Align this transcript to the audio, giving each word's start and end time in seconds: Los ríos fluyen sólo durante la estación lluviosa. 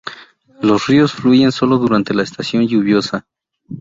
Los 0.63 0.87
ríos 0.87 1.11
fluyen 1.13 1.51
sólo 1.51 1.77
durante 1.77 2.15
la 2.15 2.23
estación 2.23 2.65
lluviosa. 2.67 3.27